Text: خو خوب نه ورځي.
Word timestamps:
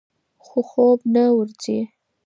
خو 0.45 0.59
خوب 0.69 0.99
نه 1.13 1.23
ورځي. 1.37 1.79